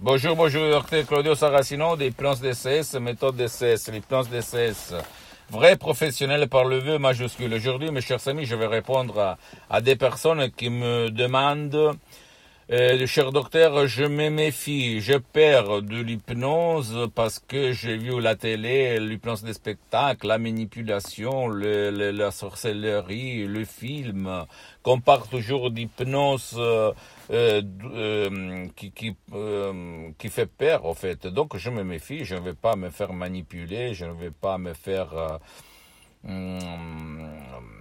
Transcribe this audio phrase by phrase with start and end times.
[0.00, 4.94] Bonjour, bonjour, docteur Claudio Saracino d'hypnose DCS, méthode DCS, l'hypnose DCS.
[5.50, 7.52] Vrai professionnel par le vœu majuscule.
[7.52, 9.36] Aujourd'hui, mes chers amis, je vais répondre
[9.68, 11.98] à des personnes qui me demandent
[12.70, 18.36] euh, cher docteur, je me méfie, je perds de l'hypnose parce que j'ai vu la
[18.36, 24.44] télé, l'hypnose des spectacles, la manipulation, le, la sorcellerie, le film,
[24.82, 26.92] qu'on parle toujours d'hypnose euh,
[27.30, 27.62] euh,
[27.94, 31.26] euh qui, qui, euh, qui fait peur, en fait.
[31.26, 34.58] Donc je me méfie, je ne vais pas me faire manipuler, je ne vais pas
[34.58, 35.38] me faire
[36.24, 36.97] Hum,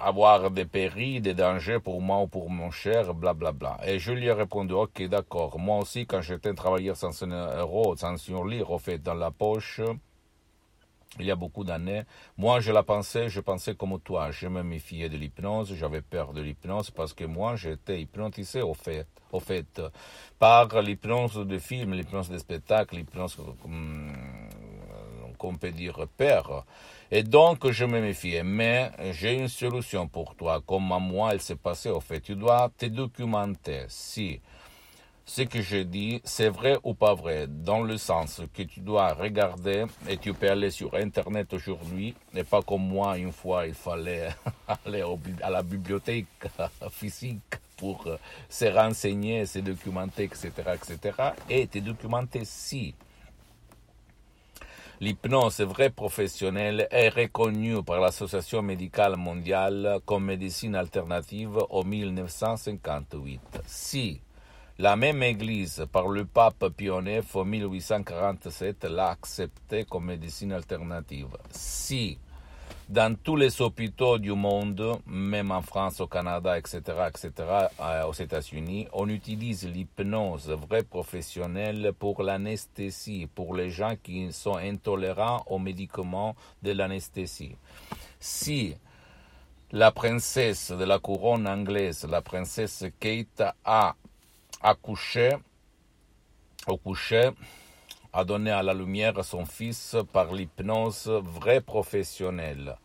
[0.00, 3.52] avoir des périls, des dangers pour moi ou pour mon cher, blablabla.
[3.52, 3.88] Bla, bla.
[3.88, 5.58] Et je lui ai répondu, ok, d'accord.
[5.58, 9.30] Moi aussi, quand j'étais un travailleur sans un euro, sans surlire, au fait, dans la
[9.30, 9.80] poche,
[11.18, 12.02] il y a beaucoup d'années,
[12.36, 14.30] moi, je la pensais, je pensais comme toi.
[14.30, 18.74] Je me méfiais de l'hypnose, j'avais peur de l'hypnose parce que moi, j'étais hypnotisé, au
[18.74, 19.80] fait, au fait,
[20.38, 24.12] par l'hypnose de film, l'hypnose de spectacle, l'hypnose, hum,
[25.38, 26.64] qu'on peut dire père.
[27.10, 28.42] Et donc, je me méfiais.
[28.42, 30.62] Mais j'ai une solution pour toi.
[30.66, 32.20] Comme à moi, elle s'est passée, au fait.
[32.20, 34.40] Tu dois te documenter si
[35.28, 39.12] ce que je dis, c'est vrai ou pas vrai, dans le sens que tu dois
[39.12, 43.74] regarder et tu peux aller sur Internet aujourd'hui, et pas comme moi, une fois, il
[43.74, 44.30] fallait
[44.86, 45.04] aller
[45.42, 46.26] à la bibliothèque
[46.90, 47.42] physique
[47.76, 48.08] pour
[48.48, 51.16] se renseigner, se documenter, etc., etc.,
[51.50, 52.94] et te documenter si
[55.00, 63.40] L'hypnose vraie professionnelle est reconnue par l'Association médicale mondiale comme médecine alternative en 1958.
[63.64, 64.20] Si
[64.78, 71.28] la même Église, par le pape Pie en 1847, l'a acceptée comme médecine alternative.
[71.52, 72.18] Si
[72.88, 77.32] dans tous les hôpitaux du monde, même en France, au Canada, etc., etc.,
[77.80, 84.56] euh, aux États-Unis, on utilise l'hypnose vraie professionnelle pour l'anesthésie, pour les gens qui sont
[84.56, 87.56] intolérants aux médicaments de l'anesthésie.
[88.18, 88.74] Si
[89.70, 93.94] la princesse de la couronne anglaise, la princesse Kate, a
[94.62, 95.36] accouché,
[96.66, 97.30] au coucher,
[98.18, 102.76] a donné à la lumière son fils par l'hypnose vraie professionnelle.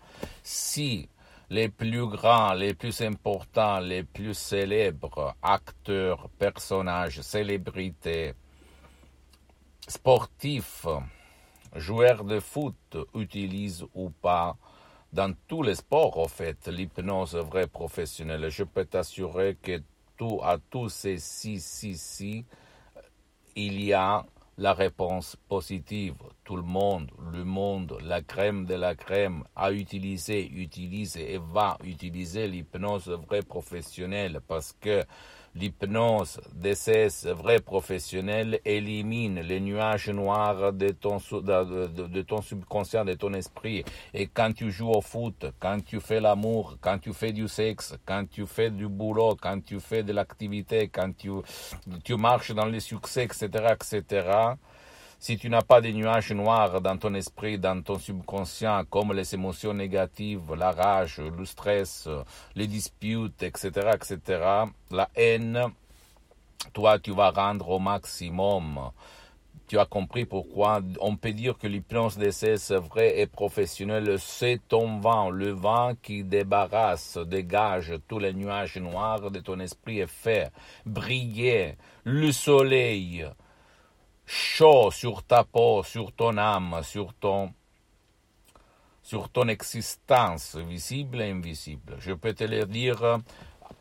[0.44, 1.10] Si
[1.50, 8.34] les plus grands, les plus importants, les plus célèbres acteurs, personnages, célébrités,
[9.88, 10.86] sportifs,
[11.76, 14.56] joueurs de foot utilisent ou pas
[15.12, 18.50] dans tous les sports, en fait, l'hypnose vraie professionnelle.
[18.50, 19.82] Je peux t'assurer que
[20.16, 22.46] tout, à tous ces si, si, si,
[23.56, 24.26] il y a
[24.58, 26.16] la réponse positive.
[26.44, 31.78] Tout le monde, le monde, la crème de la crème a utilisé, utilise et va
[31.84, 35.04] utiliser l'hypnose vraie professionnelle parce que
[35.56, 43.34] L'hypnose DCS vrai professionnel élimine les nuages noirs de ton, de, ton subconscient, de ton
[43.34, 43.84] esprit.
[44.16, 47.96] Et quand tu joues au foot, quand tu fais l'amour, quand tu fais du sexe,
[48.04, 51.30] quand tu fais du boulot, quand tu fais de l'activité, quand tu,
[52.04, 54.56] tu marches dans les succès, etc., etc.,
[55.24, 59.34] si tu n'as pas des nuages noirs dans ton esprit, dans ton subconscient, comme les
[59.34, 62.10] émotions négatives, la rage, le stress,
[62.56, 64.18] les disputes, etc., etc.,
[64.92, 65.68] la haine,
[66.74, 68.92] toi, tu vas rendre au maximum.
[69.70, 70.82] Tu as compris pourquoi?
[71.00, 76.26] On peut dire que l'hypnose d'essai vrai et professionnel, c'est ton vent, le vent qui
[76.26, 80.52] débarrasse, dégage tous les nuages noirs de ton esprit et fait
[80.86, 83.26] briller le soleil,
[84.26, 87.54] chaud sur ta peau, sur ton âme, sur ton,
[89.02, 91.96] sur ton existence visible et invisible.
[92.00, 93.20] Je peux te le dire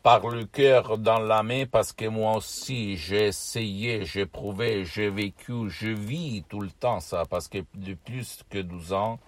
[0.01, 5.09] par le cœur dans la main parce que moi aussi j'ai essayé, j'ai prouvé, j'ai
[5.09, 9.19] vécu, je vis tout le temps ça parce que de plus que 12 ans,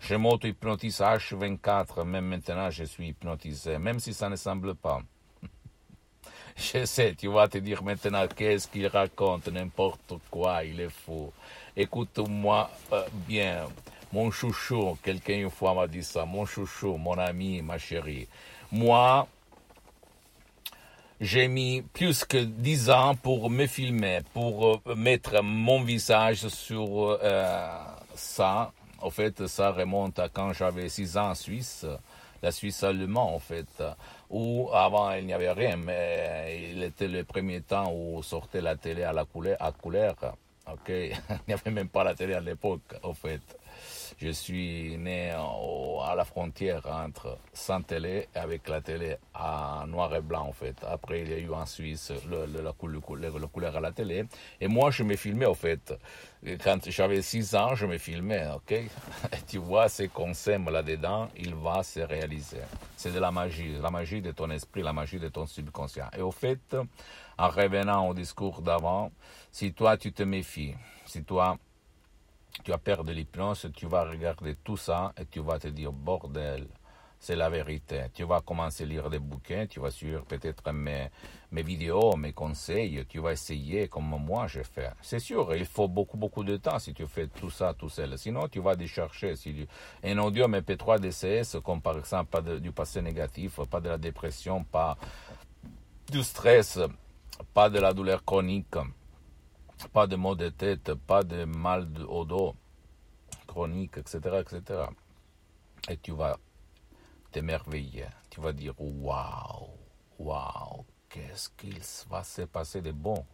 [0.00, 5.02] je m'auto-hypnotise H24, même maintenant je suis hypnotisé, même si ça ne semble pas.
[6.62, 11.32] Je sais, tu vas te dire maintenant qu'est-ce qu'il raconte, n'importe quoi, il est fou.
[11.76, 12.70] Écoute-moi
[13.26, 13.66] bien,
[14.12, 18.28] mon chouchou, quelqu'un une fois m'a dit ça, mon chouchou, mon ami, ma chérie.
[18.70, 19.26] Moi,
[21.20, 27.18] j'ai mis plus que dix ans pour me filmer, pour euh, mettre mon visage sur
[27.20, 27.78] euh,
[28.14, 28.70] ça.
[29.00, 31.84] En fait, ça remonte à quand j'avais six ans en Suisse
[32.42, 33.82] la Suisse allemande en fait,
[34.32, 38.76] où avant il n'y avait rien, mais il était le premier temps où sortait la
[38.76, 40.16] télé à la couleur, à couleur.
[40.66, 41.14] Ok, il
[41.46, 43.40] n'y avait même pas la télé à l'époque, en fait.
[44.18, 50.14] Je suis né à la frontière entre sans télé et avec la télé à noir
[50.14, 50.76] et blanc en fait.
[50.86, 54.24] Après il y a eu en Suisse le, la, couleur, la couleur à la télé.
[54.60, 55.94] Et moi je me filmais en fait.
[56.64, 58.72] Quand j'avais 6 ans, je me filmais, ok?
[58.72, 58.88] Et
[59.46, 62.58] Tu vois, ce qu'on sème là-dedans, il va se réaliser.
[62.96, 66.08] C'est de la magie, la magie de ton esprit, la magie de ton subconscient.
[66.18, 66.76] Et au fait,
[67.38, 69.12] en revenant au discours d'avant,
[69.52, 70.74] si toi tu te méfies,
[71.06, 71.58] si toi
[72.64, 75.92] tu as peur de l'hypnose, tu vas regarder tout ça et tu vas te dire
[75.92, 76.66] bordel,
[77.18, 78.06] c'est la vérité.
[78.14, 81.08] Tu vas commencer à lire des bouquins, tu vas suivre peut-être mes,
[81.52, 84.90] mes vidéos, mes conseils, tu vas essayer comme moi je fais.
[85.00, 88.18] C'est sûr, il faut beaucoup, beaucoup de temps si tu fais tout ça tout seul.
[88.18, 89.68] Sinon, tu vas chercher si
[90.02, 94.64] un audio MP3 DCS, comme par exemple pas du passé négatif, pas de la dépression,
[94.64, 94.96] pas
[96.10, 96.80] du stress,
[97.54, 98.76] pas de la douleur chronique
[99.88, 102.54] pas de maux de tête, pas de mal au dos
[103.46, 104.84] chronique, etc., etc.
[105.88, 106.36] Et tu vas
[107.30, 108.06] t'émerveiller.
[108.30, 109.68] Tu vas dire waouh,
[110.18, 113.26] waouh, qu'est-ce qu'il va se passer de bon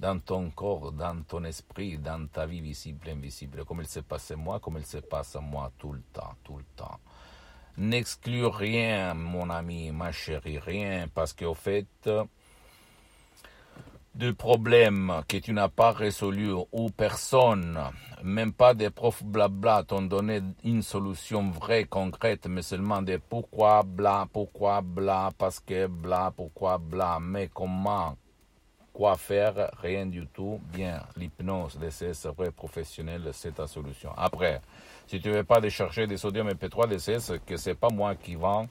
[0.00, 4.00] dans ton corps, dans ton esprit, dans ta vie visible et invisible, comme il se
[4.00, 6.98] passe à moi, comme il se passe à moi tout le temps, tout le temps.
[7.76, 11.86] N'exclus rien, mon ami, ma chérie, rien, parce qu'au fait,
[14.14, 17.78] de problèmes que tu n'as pas résolus ou personne,
[18.22, 23.82] même pas des profs blabla, t'ont donné une solution vraie, concrète, mais seulement des pourquoi
[23.82, 28.16] bla, pourquoi bla, parce que bla, pourquoi bla, mais comment,
[28.92, 30.60] quoi faire, rien du tout.
[30.72, 34.10] Bien, l'hypnose, DCS vrai professionnel, c'est ta solution.
[34.16, 34.60] Après,
[35.08, 38.68] si tu veux pas décharger des sodium MP3 DCS, que c'est pas moi qui vends,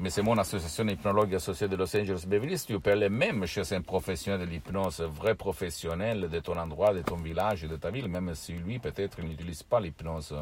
[0.00, 2.64] mais c'est mon association hypnologue associée de Los Angeles Beverly Hills.
[2.66, 7.02] Tu peux aller même chez un professionnel de l'hypnose, vrai professionnel de ton endroit, de
[7.02, 10.34] ton village, de ta ville, même si lui, peut-être, il n'utilise pas l'hypnose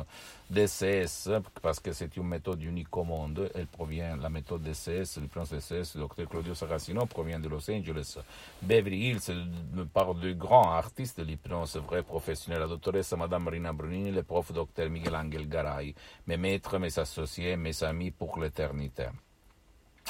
[0.48, 3.50] DCS, parce que c'est une méthode unique au monde.
[3.52, 8.18] Elle provient, la méthode DCS, l'hypnose DCS, le docteur Claudio Saracino, provient de Los Angeles.
[8.62, 9.32] Beverly Hills,
[9.92, 12.60] par de grands artistes de l'hypnose, vrai professionnel.
[12.60, 15.96] La doctoresse Madame Marina Brunini, le prof docteur Miguel Angel Garay,
[16.28, 19.06] mes maîtres, mes associés, mes amis pour l'éternité.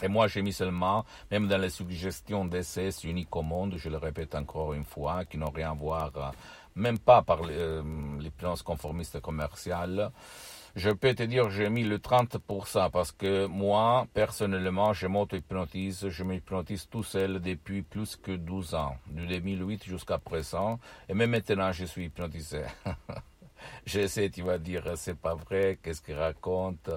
[0.02, 3.96] Et moi, j'ai mis seulement, même dans les suggestions d'essais uniques au monde, je le
[3.96, 6.30] répète encore une fois, qui n'ont rien à voir, euh,
[6.76, 7.82] même pas par euh,
[8.20, 10.12] les plans conformistes commerciales,
[10.76, 16.22] je peux te dire j'ai mis le 30% parce que moi, personnellement, je m'auto-hypnotise, je
[16.22, 20.78] m'hypnotise tout seul depuis plus que 12 ans, de 2008 jusqu'à présent,
[21.08, 22.62] et même maintenant je suis hypnotisé.
[23.84, 26.90] J'essaie, tu vas dire, c'est pas vrai, qu'est-ce qu'il raconte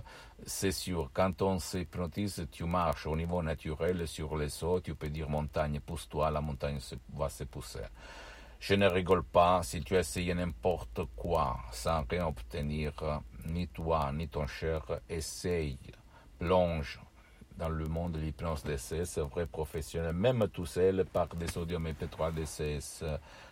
[0.46, 5.10] C'est sûr, quand on s'hypnotise, tu marches au niveau naturel sur les sauts, tu peux
[5.10, 6.80] dire montagne, pousse-toi, la montagne
[7.14, 7.80] va se pousser.
[8.60, 12.94] Je ne rigole pas si tu essayes n'importe quoi sans rien obtenir,
[13.46, 15.80] ni toi, ni ton cher, essaye,
[16.38, 17.00] plonge
[17.58, 21.94] dans le monde de l'hypnose c'est vrai professionnel, même tout seul par des sodium et
[21.94, 23.04] 3 DCS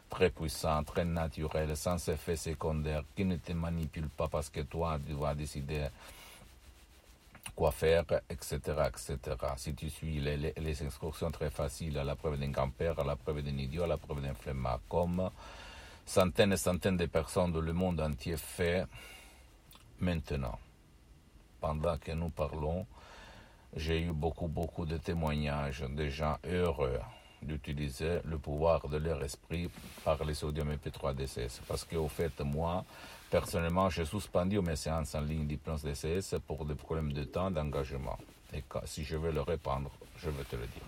[0.09, 4.99] très puissant, très naturel, sans effet secondaire, qui ne te manipule pas parce que toi,
[5.05, 5.87] tu vas décider
[7.55, 8.57] quoi faire, etc.,
[8.87, 9.17] etc.
[9.57, 13.15] Si tu suis les, les, instructions très faciles à la preuve d'un grand-père, à la
[13.15, 15.29] preuve d'un idiot, à la preuve d'un flemmard, comme
[16.05, 18.87] centaines et centaines de personnes dans le monde entier font
[19.99, 20.57] maintenant.
[21.61, 22.85] Pendant que nous parlons,
[23.75, 26.99] j'ai eu beaucoup, beaucoup de témoignages de gens heureux
[27.41, 29.69] d'utiliser le pouvoir de leur esprit
[30.03, 31.61] par les sodium MP3 DCS.
[31.67, 32.83] Parce qu'au fait, moi,
[33.29, 38.17] personnellement, j'ai suspendu mes séances en ligne d'hypnose DCS pour des problèmes de temps, d'engagement.
[38.53, 40.83] Et si je veux le répandre, je vais te le dire.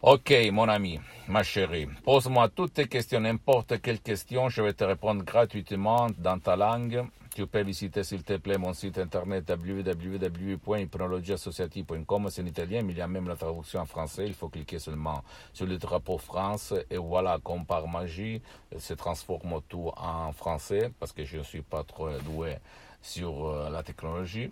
[0.00, 4.84] Ok, mon ami, ma chérie, pose-moi toutes tes questions, n'importe quelle question, je vais te
[4.84, 7.04] répondre gratuitement dans ta langue
[7.38, 12.26] tu peux visiter s'il te plaît mon site internet www.hypnologieassociative.com.
[12.30, 14.26] C'est en italien, mais il y a même la traduction en français.
[14.26, 18.42] Il faut cliquer seulement sur le drapeau France et voilà, comme par magie,
[18.76, 22.56] se transforme tout en français parce que je ne suis pas trop doué
[23.02, 24.50] sur euh, la technologie.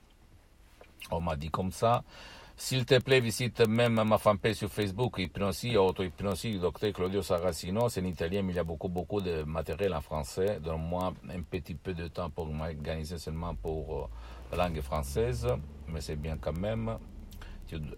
[1.11, 2.05] On m'a dit comme ça.
[2.59, 7.91] S'il te plaît, visite même ma fanpage sur Facebook, Hypnosie, Auto-Hypnosie du docteur Claudio Saracino.
[7.91, 10.59] C'est en italien, mais il y a beaucoup, beaucoup de matériel en français.
[10.65, 14.11] Donne-moi un petit peu de temps pour m'organiser seulement pour
[14.53, 15.47] euh, la langue française,
[15.89, 16.97] mais c'est bien quand même.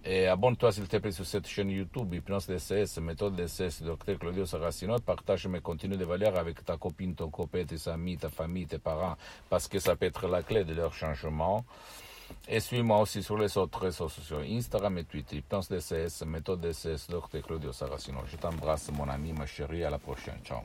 [0.05, 4.45] Et abonne-toi s'il te plaît sur cette chaîne YouTube, Hypnose DCS, méthode DCS, docteur Claudio
[4.45, 8.67] Saracino, partage mes contenus de valeur avec ta copine, ton copain, tes amis, ta famille,
[8.67, 9.17] tes parents,
[9.49, 11.65] parce que ça peut être la clé de leur changement.
[12.49, 17.09] Et suis-moi aussi sur les autres réseaux sociaux, Instagram et Twitter, DCS, Méthode DCS,
[17.47, 18.21] Claudio Saracino.
[18.31, 20.39] Je t'embrasse, mon ami, ma chérie, à la prochaine.
[20.45, 20.63] Ciao.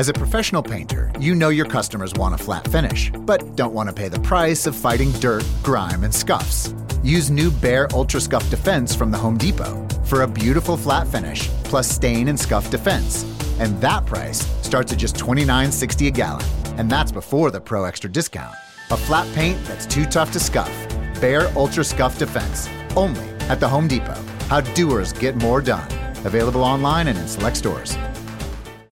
[0.00, 3.88] As a professional painter, you know your customers want a flat finish, but don't want
[3.90, 6.74] to pay the price of fighting dirt, grime, and scuffs.
[7.02, 11.48] Use new Bare Ultra Scuff Defense from the Home Depot for a beautiful flat finish
[11.64, 13.24] plus stain and scuff defense.
[13.60, 16.46] And that price starts at just $29.60 a gallon.
[16.78, 18.54] And that's before the Pro Extra discount.
[18.90, 20.72] A flat paint that's too tough to scuff.
[21.20, 22.68] Bare Ultra Scuff Defense.
[22.96, 24.20] Only at the Home Depot.
[24.48, 25.86] How doers get more done.
[26.26, 27.96] Available online and in select stores.